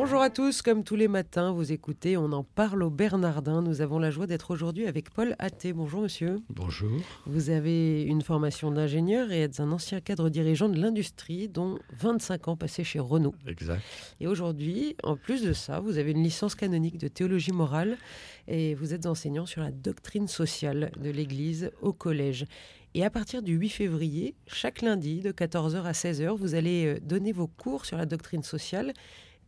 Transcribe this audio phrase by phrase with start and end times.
[0.00, 3.62] Bonjour à tous, comme tous les matins, vous écoutez On en parle au Bernardin.
[3.62, 5.72] Nous avons la joie d'être aujourd'hui avec Paul Atté.
[5.72, 6.36] Bonjour monsieur.
[6.50, 7.00] Bonjour.
[7.26, 12.46] Vous avez une formation d'ingénieur et êtes un ancien cadre dirigeant de l'industrie, dont 25
[12.46, 13.34] ans passés chez Renault.
[13.48, 13.82] Exact.
[14.20, 17.98] Et aujourd'hui, en plus de ça, vous avez une licence canonique de théologie morale
[18.46, 22.46] et vous êtes enseignant sur la doctrine sociale de l'Église au collège.
[22.94, 27.00] Et à partir du 8 février, chaque lundi de 14h à 16h, vous allez euh,
[27.02, 28.94] donner vos cours sur la doctrine sociale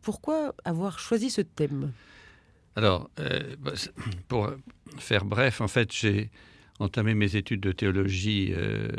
[0.01, 1.91] pourquoi avoir choisi ce thème?
[2.75, 3.73] Alors, euh, bah,
[4.27, 4.51] pour
[4.97, 6.29] faire bref, en fait, j'ai
[6.79, 8.89] entamé mes études de théologie euh,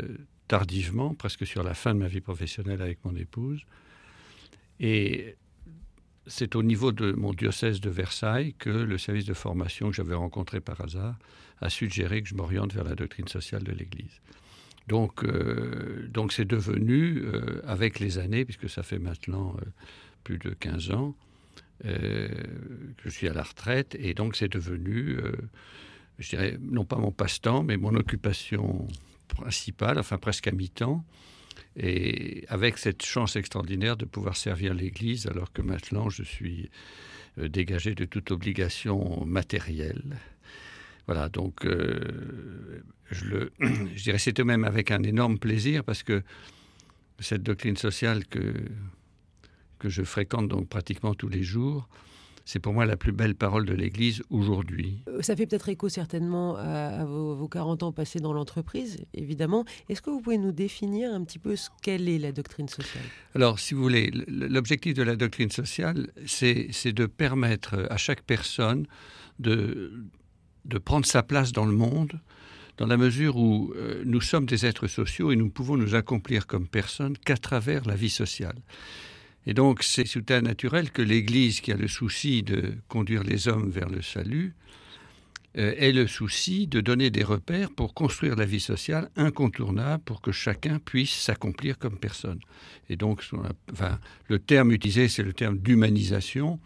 [0.47, 3.61] tardivement, presque sur la fin de ma vie professionnelle avec mon épouse.
[4.79, 5.35] Et
[6.27, 10.15] c'est au niveau de mon diocèse de Versailles que le service de formation que j'avais
[10.15, 11.17] rencontré par hasard
[11.59, 14.21] a suggéré que je m'oriente vers la doctrine sociale de l'Église.
[14.87, 17.23] Donc, euh, donc c'est devenu,
[17.65, 19.55] avec les années, puisque ça fait maintenant
[20.23, 21.15] plus de 15 ans.
[21.85, 22.29] Euh,
[23.03, 25.33] je suis à la retraite et donc c'est devenu, euh,
[26.19, 28.87] je dirais, non pas mon passe-temps, mais mon occupation
[29.27, 31.03] principale, enfin presque à mi-temps.
[31.75, 36.69] Et avec cette chance extraordinaire de pouvoir servir l'Église alors que maintenant je suis
[37.37, 40.19] euh, dégagé de toute obligation matérielle.
[41.05, 46.23] Voilà, donc je, le, je dirais c'est même avec un énorme plaisir parce que
[47.19, 48.53] cette doctrine sociale que
[49.83, 51.89] que je fréquente donc pratiquement tous les jours,
[52.45, 55.03] c'est pour moi la plus belle parole de l'Église aujourd'hui.
[55.09, 59.65] Euh, ça fait peut-être écho certainement à, vos, 40 ans passés dans l'entreprise, évidemment.
[59.89, 63.03] Est-ce que vous pouvez nous définir un petit peu ce qu'elle est, la doctrine sociale?
[63.35, 68.87] Alors, si vous voulez, l'objectif de la doctrine sociale, c'est de permettre à chaque personne
[69.39, 70.05] de,
[70.63, 72.21] de prendre sa place dans le monde,
[72.77, 76.47] dans la mesure où euh, nous sommes des êtres sociaux et nous pouvons nous accomplir
[76.47, 78.55] comme personnes qu'à travers la vie sociale.
[79.45, 83.47] Et donc, c'est tout à naturel que l'Église, qui a le souci de conduire les
[83.47, 84.53] hommes vers le salut,
[85.55, 90.21] euh, ait le souci de donner des repères pour construire la vie sociale incontournable pour
[90.21, 92.39] que chacun puisse s'accomplir comme personne.
[92.89, 93.23] Et donc,
[94.29, 96.59] le terme utilisé, c'est le terme d'humanisation,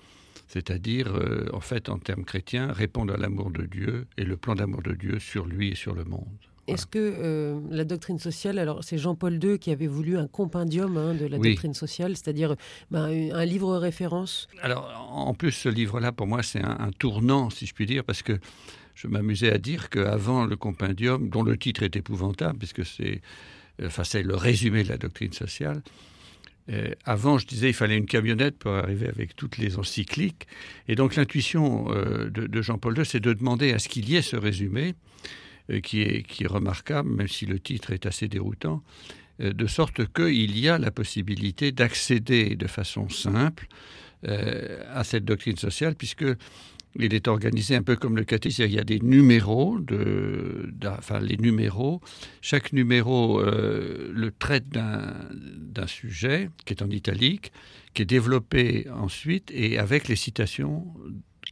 [0.48, 4.56] c'est-à-dire, euh, en fait, en termes chrétiens, répondre à l'amour de Dieu et le plan
[4.56, 6.47] d'amour de Dieu sur lui et sur le monde.
[6.68, 10.98] Est-ce que euh, la doctrine sociale, alors c'est Jean-Paul II qui avait voulu un compendium
[10.98, 12.56] hein, de la doctrine sociale, c'est-à-dire
[12.92, 14.48] ben, un livre référence?
[14.62, 18.22] Alors en plus, ce livre-là, pour moi, c'est un, tournant, si je puis dire, parce
[18.22, 18.38] que
[18.96, 23.22] je m'amusais à dire qu'avant le compendium, dont le titre est épouvantable, puisque c'est
[23.84, 25.82] enfin, le résumé de la doctrine sociale,
[26.70, 30.48] euh, avant, je disais il fallait une camionnette pour arriver avec toutes les encycliques.
[30.90, 34.18] Et donc l'intuition euh, de, de Jean-Paul II, c'est de demander à ce qu'il y
[34.18, 34.96] ait ce résumé
[35.84, 38.84] qui, est, qui est remarquable, même si le titre est assez déroutant,
[39.42, 43.68] euh, de sorte qu'il y a la possibilité d'accéder de façon simple
[44.28, 46.26] euh, à cette doctrine sociale, puisque
[47.00, 48.64] il est organisé un peu comme le catéchisme.
[48.64, 52.02] Il y a des numéros, de, enfin les numéros.
[52.42, 57.52] Chaque numéro le traite d'un sujet qui est en italique,
[57.94, 60.88] qui est développé ensuite et avec les citations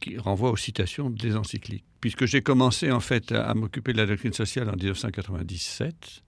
[0.00, 1.84] qui renvoie aux citations des encycliques.
[2.06, 6.22] Puisque j'ai commencé en fait à, m'occuper de la doctrine sociale en 1997,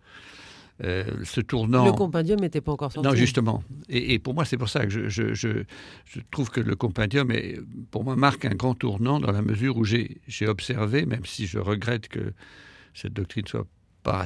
[0.82, 1.84] euh, ce tournant.
[1.84, 3.08] Le compendium n'était pas encore sorti.
[3.08, 3.62] Non, justement.
[3.88, 5.62] Et, pour moi, c'est pour ça que je, je,
[6.32, 7.60] trouve que le compendium, est,
[7.92, 10.18] pour moi, marque un grand tournant dans la mesure où j'ai
[10.48, 12.32] observé, même si je regrette que
[12.92, 13.64] cette doctrine soit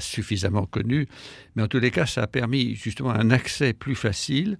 [0.00, 1.08] suffisamment connue,
[1.54, 4.58] mais en tous les cas, ça a permis justement un accès plus facile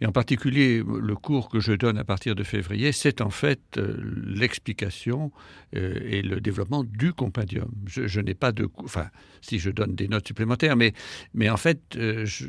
[0.00, 3.60] et en particulier, le cours que je donne à partir de février, c'est en fait
[3.76, 3.96] euh,
[4.26, 5.32] l'explication
[5.74, 7.70] euh, et le développement du compendium.
[7.86, 8.68] Je, n'ai pas de...
[8.76, 9.08] Enfin,
[9.40, 10.92] si je donne des notes supplémentaires, mais,
[11.34, 12.46] mais en fait, euh, je,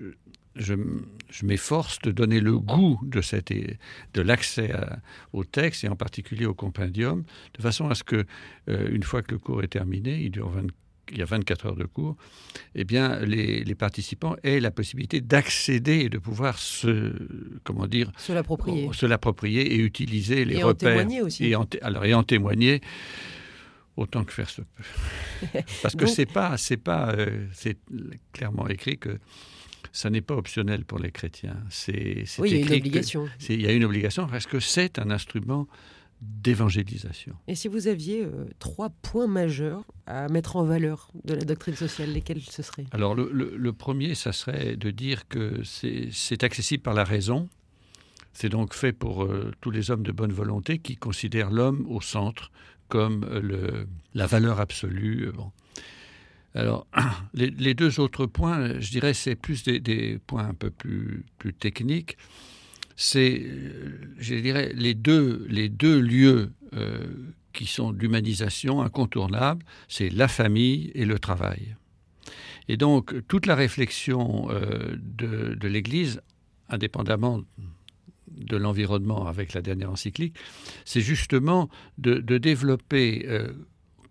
[0.55, 0.75] je,
[1.43, 3.21] m'efforce de donner le goût de,
[4.13, 4.73] de l'accès
[5.31, 8.25] au texte et en particulier au compendium, de façon à ce que,
[8.67, 10.73] une fois que le cours est terminé, il dure 24
[11.11, 12.15] il y a 24 heures de cours,
[12.75, 17.13] eh bien, les, participants aient la possibilité d'accéder et de pouvoir se,
[17.63, 20.89] comment dire, se l'approprier, se l'approprier et utiliser les et repères.
[20.89, 21.45] En témoigner aussi.
[21.45, 22.81] Et en, alors, et en témoigner
[23.95, 25.59] autant que faire se peut.
[25.81, 27.77] Parce que c'est pas, c'est pas, euh, c'est
[28.33, 29.19] clairement écrit que
[29.91, 31.57] ça n'est pas optionnel pour les chrétiens.
[31.69, 33.29] C'est, oui, il y a une obligation.
[33.49, 35.67] Il y a une obligation parce que c'est un instrument
[36.21, 37.35] d'évangélisation.
[37.47, 41.75] Et si vous aviez euh, trois points majeurs à mettre en valeur de la doctrine
[41.75, 42.85] sociale, lesquels ce seraient?
[42.91, 47.47] Alors le, premier, ça serait de dire que c'est accessible par la raison.
[48.33, 52.01] C'est donc fait pour euh, tous les hommes de bonne volonté qui considèrent l'homme au
[52.01, 52.51] centre
[52.89, 55.31] comme le, la valeur absolue.
[55.33, 55.51] Bon.
[56.55, 56.87] Alors,
[57.33, 62.17] les, deux autres points, je dirais, c'est plus des, points un peu plus, plus techniques.
[63.01, 63.45] C'est,
[64.17, 67.07] je dirais, les deux, les deux lieux euh,
[67.53, 71.77] qui sont d'humanisation incontournables, c'est la famille et le travail.
[72.67, 76.19] Et donc, toute la réflexion euh, de, l'Église,
[76.67, 77.39] indépendamment
[78.27, 80.35] de l'environnement avec la dernière encyclique,
[80.83, 81.69] c'est justement
[81.99, 83.47] de, développer euh,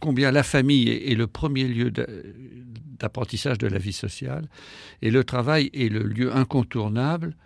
[0.00, 4.48] combien la famille est, le premier lieu d'apprentissage de la vie sociale
[5.02, 7.36] et le travail est le lieu incontournable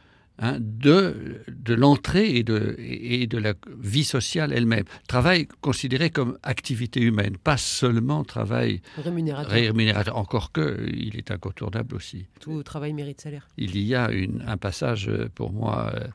[0.42, 4.84] hein, de, de l'entrée et de, et de la vie sociale elle-même.
[5.08, 10.16] Travail considéré comme activité humaine, pas seulement travail rémunérateur.
[10.16, 12.26] encore que il est incontournable aussi.
[12.40, 13.48] Tout travail mérite salaire.
[13.56, 16.06] Il y a une, un passage pour moi euh,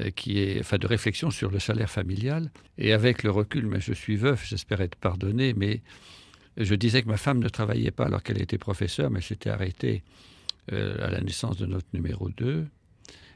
[0.00, 2.50] euh, qui est, enfin, de réflexion sur le salaire familial.
[2.78, 5.82] Et avec le recul, mais je suis veuf, j'espère être pardonné, mais
[6.56, 10.02] je disais que ma femme ne travaillait pas alors qu'elle était professeure, mais s'était arrêtée
[10.72, 12.66] euh, à la naissance de notre numéro 2.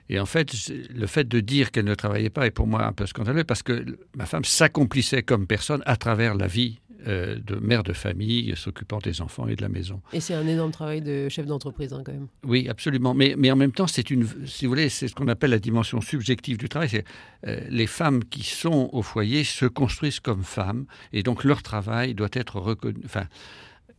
[0.08, 0.53] Et en fait,
[0.94, 3.62] le fait de dire qu'elle ne travaillait pas est pour moi un peu scandaleux parce
[3.62, 8.53] que ma femme s'accomplissait comme personne à travers la vie euh, de mère de famille
[8.56, 10.00] s'occupant des enfants et de la maison.
[10.12, 12.26] Et c'est un énorme travail de chef d'entreprise hein, quand même.
[12.44, 13.14] Oui, absolument.
[13.14, 15.61] Mais, mais en même temps, c'est une, si vous voulez, c'est ce qu'on appelle la
[15.61, 16.88] dimension subjective du travail.
[16.88, 17.05] C'est
[17.47, 22.14] euh, les femmes qui sont au foyer se construisent comme femmes et donc leur travail
[22.14, 23.00] doit être reconnu.
[23.05, 23.26] Enfin,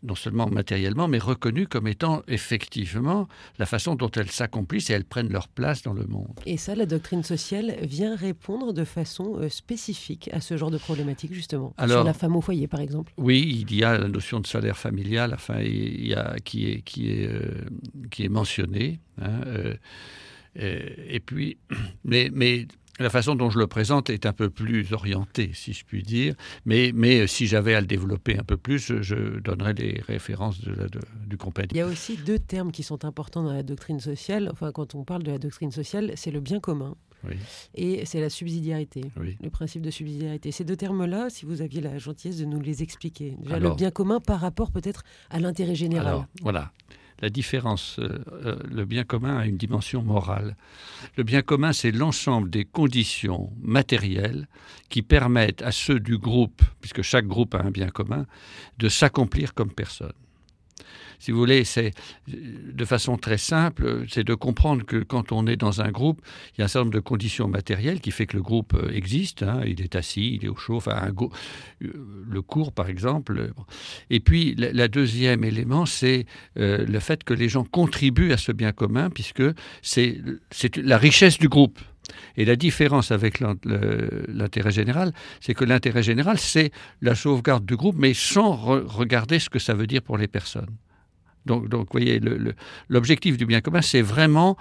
[0.04, 3.28] non seulement matériellement, mais reconnues comme étant effectivement
[3.60, 6.40] la façon dont elles s'accomplissent et elles prennent leur place dans le monde.
[6.46, 10.78] Et ça, la doctrine sociale vient répondre de façon euh, spécifique à ce genre de
[10.78, 11.74] problématique, justement.
[11.88, 13.14] sur la femme au foyer, par exemple.
[13.18, 16.82] Oui, il y a la notion de salaire familial enfin, il y a, qui, est,
[16.82, 17.66] qui, est, euh,
[18.12, 19.00] qui est mentionnée.
[19.22, 19.42] Hein,
[20.60, 21.58] euh, et puis,
[22.04, 22.68] mais, mais
[23.00, 26.36] la façon dont je le présente est un peu plus orientée, si je puis dire,
[26.66, 30.62] mais, mais euh, si j'avais à le développer un peu plus, je donnerais les références
[30.62, 30.90] de,
[31.28, 31.70] du compagnie.
[31.72, 34.50] Il y a aussi deux termes qui sont importants dans la doctrine sociale.
[34.52, 36.96] Enfin, quand on parle de la doctrine sociale, c'est le bien commun.
[37.76, 39.02] Et c'est la subsidiarité,
[39.42, 40.52] le principe de subsidiarité.
[40.52, 43.36] Ces deux termes-là, si vous aviez la gentillesse de nous les expliquer.
[43.42, 46.08] Déjà, le bien commun par rapport peut-être à l'intérêt général.
[46.08, 46.72] Alors, voilà
[47.20, 50.56] la différence, euh, euh, le bien commun a une dimension morale.
[51.16, 54.48] Le bien commun, c'est l'ensemble des conditions matérielles
[54.90, 58.26] qui permettent à ceux du groupe, puisque chaque groupe a un bien commun,
[58.78, 60.14] de s'accomplir comme personne
[61.20, 61.94] si vous voulez, c'est
[62.28, 66.22] de façon très simple, c'est de comprendre que quand on est dans un groupe,
[66.54, 68.92] il y a un certain nombre de conditions matérielles qui fait que le groupe euh,
[68.92, 69.44] existe.
[69.44, 69.62] Hein.
[69.66, 71.88] il est assis, il est au chaud, enfin, un euh,
[72.30, 73.52] le cours par exemple.
[74.10, 76.26] Et puis, la, deuxième élément, c'est
[76.58, 79.44] euh, le fait que les gens contribuent à ce bien commun, puisque
[79.82, 80.22] c'est
[80.76, 81.80] la richesse du groupe.
[82.36, 85.12] Et la différence avec l'intérêt général,
[85.42, 86.72] c'est que l'intérêt général, c'est
[87.02, 90.70] la sauvegarde du groupe, mais sans regarder ce que ça veut dire pour les personnes.
[91.48, 92.22] Donc, donc, vous voyez,
[92.90, 94.58] l'objectif du bien commun, c'est vraiment,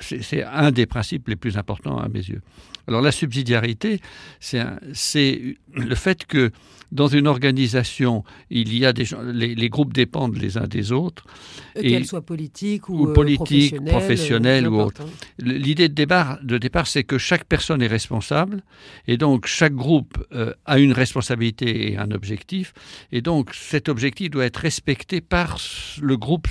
[0.00, 2.40] c'est un des principes les plus importants à mes yeux.
[2.86, 4.00] Alors, la subsidiarité,
[4.40, 6.50] c'est le fait que
[6.90, 11.26] dans une organisation, il y a des gens, les, groupes dépendent les uns des autres.
[11.74, 15.04] Qu'elles soient politiques ou, ou politiques, professionnelles, ou autres.
[15.38, 18.62] L'idée de départ, de départ c'est que chaque personne est responsable,
[19.06, 22.72] et donc chaque groupe euh, a une responsabilité et un objectif,
[23.12, 25.58] et donc cet objectif doit être respecté par
[26.00, 26.48] le groupe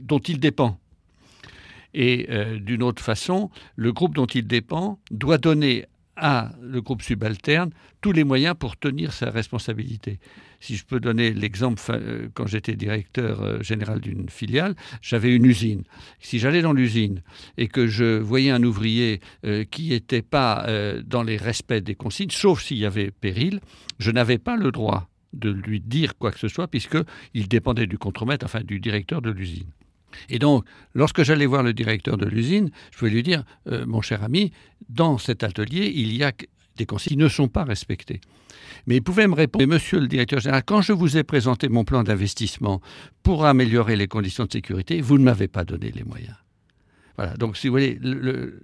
[0.00, 0.78] dont il dépend.
[1.94, 5.84] Et euh, d'une autre façon, le groupe dont il dépend doit donner
[6.16, 7.70] à le groupe subalterne
[8.02, 10.18] tous les moyens pour tenir sa responsabilité.
[10.60, 15.46] Si je peux donner l'exemple, euh, quand j'étais directeur euh, général d'une filiale, j'avais une
[15.46, 15.84] usine.
[16.20, 17.22] Si j'allais dans l'usine
[17.56, 19.20] et que je voyais un ouvrier
[19.70, 20.66] qui n'était pas
[21.04, 23.60] dans les respects des consignes, sauf s'il y avait péril,
[23.98, 27.98] je n'avais pas le droit de lui dire quoi que ce soit, puisqu'il dépendait du
[27.98, 29.70] contremaître, enfin du directeur de l'usine.
[30.28, 34.02] Et donc, lorsque j'allais voir le directeur de l'usine, je pouvais lui dire, euh, mon
[34.02, 34.52] cher ami,
[34.88, 36.32] dans cet atelier, il y a
[36.76, 38.20] des consignes qui ne sont pas respectées.
[38.86, 41.84] Mais il pouvait me répondre, monsieur le directeur général, quand je vous ai présenté mon
[41.84, 42.80] plan d'investissement
[43.22, 46.36] pour améliorer les conditions de sécurité, vous ne m'avez pas donné les moyens.
[47.16, 48.00] Voilà, donc si vous voulez,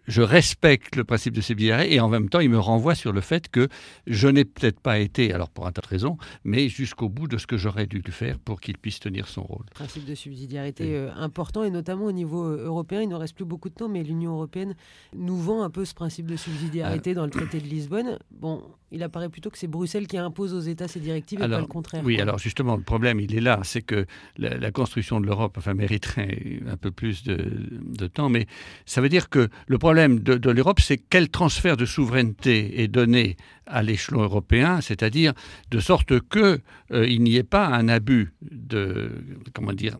[0.06, 3.20] je respecte le principe de subsidiarité et en même temps, il me renvoie sur le
[3.20, 3.68] fait que
[4.06, 7.38] je n'ai peut-être pas été, alors pour un tas de raisons, mais jusqu'au bout de
[7.38, 9.64] ce que j'aurais dû faire pour qu'il puisse tenir son rôle.
[9.74, 13.02] Principe de subsidiarité euh, important et notamment au niveau euh, européen.
[13.02, 14.74] Il ne reste plus beaucoup de temps, mais l'Union européenne
[15.14, 17.14] nous vend un peu ce principe de subsidiarité ah.
[17.14, 18.18] dans le traité de Lisbonne.
[18.30, 21.60] Bon, il apparaît plutôt que c'est Bruxelles qui impose aux États ces directives et pas
[21.60, 22.02] le contraire.
[22.04, 25.74] Oui, alors justement, le problème, il est là, c'est que la, construction de l'Europe enfin,
[25.74, 27.36] mériterait un peu plus de,
[27.82, 28.28] de temps.
[28.28, 28.46] Mais mais
[28.86, 33.36] ça veut dire que le problème de, l'Europe, c'est quel transfert de souveraineté est donné
[33.66, 35.32] à l'échelon européen, c'est-à-dire
[35.70, 36.60] de sorte que
[36.92, 39.10] euh, il n'y ait pas un abus de
[39.54, 39.98] comment dire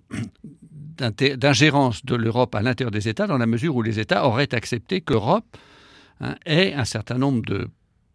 [0.99, 5.01] d'ingérence de l'Europe à l'intérieur des États, dans la mesure où les États auraient accepté
[5.01, 5.57] qu'Europe
[6.21, 7.69] hein, ait un certain nombre de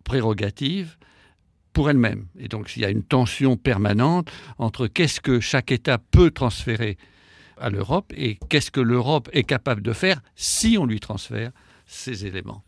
[0.04, 0.98] prérogatives
[1.74, 2.28] pour elle-même.
[2.40, 6.98] Et donc il y a une tension permanente entre qu'est-ce que chaque État peut transférer
[7.58, 11.52] à l'Europe et qu'est-ce que l'Europe est capable de faire si on lui transfère
[11.86, 12.64] ces éléments.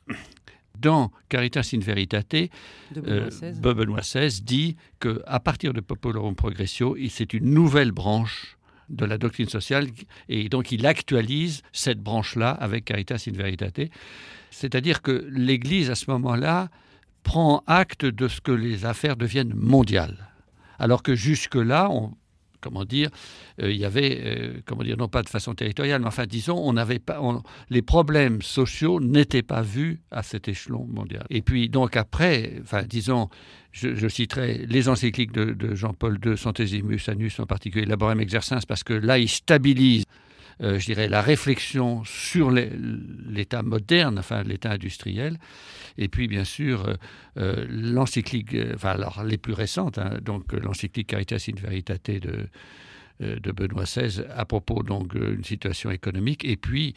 [0.80, 2.51] Dans Caritas in Veritate,
[2.94, 8.58] Benoît XVI euh, dit qu'à partir de Popolorum Progressio, c'est une nouvelle branche
[8.89, 9.88] de la doctrine sociale
[10.30, 13.89] et donc il actualise cette branche-là avec Caritas in Veritate.
[14.51, 16.70] C'est-à-dire que l'Église, à ce moment-là,
[17.24, 20.30] prend acte de ce que les affaires deviennent mondiales.
[20.77, 22.13] Alors que jusque-là, on,
[22.65, 23.10] comment dire,
[23.62, 26.57] euh, il y avait, euh, comment dire, non pas de façon territoriale, mais enfin, disons,
[26.57, 27.22] on n'avait pas,
[27.69, 31.25] les problèmes sociaux n'étaient pas vus à cet échelon mondial.
[31.29, 33.29] Et puis, donc après, enfin, disons,
[33.72, 38.93] je, citerai les encycliques de, Jean-Paul II, Centesimus Annus en particulier, Laborem Exercens, parce que
[38.93, 40.05] là, il stabilise
[40.62, 45.38] euh, je dirais, la réflexion sur l'État moderne, enfin l'État industriel,
[45.97, 46.93] et puis bien sûr euh,
[47.38, 52.47] euh, l'encyclique, enfin alors les plus récentes, hein, donc l'encyclique Caritas in Veritate de
[53.21, 56.43] de Benoît XVI à propos donc d'une situation économique.
[56.43, 56.95] Et puis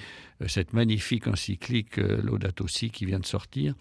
[0.49, 3.75] cette magnifique encyclique Laudato Si qui vient de sortir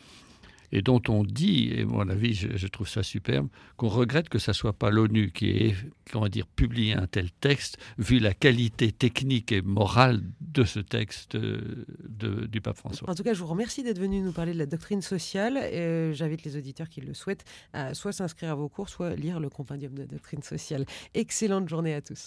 [0.71, 3.47] et dont on dit, et à mon avis, je, trouve ça superbe,
[3.77, 5.75] qu'on regrette que ce ne soit pas l'ONU qui ait
[6.12, 11.36] comment dire, publié un tel texte, vu la qualité technique et morale de ce texte
[11.36, 11.86] euh,
[12.50, 13.09] du pape François.
[13.09, 15.57] En tout cas, je vous remercie d'être venu nous parler de la doctrine sociale.
[15.57, 19.39] Euh, j'invite les auditeurs qui le souhaitent à soit s'inscrire à vos cours, soit lire
[19.39, 20.86] le compendium de doctrine sociale.
[21.13, 22.25] Excellente journée à tous.